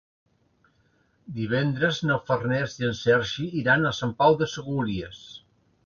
[1.35, 5.27] Divendres na Farners i en Sergi iran a Sant Pau de Segúries.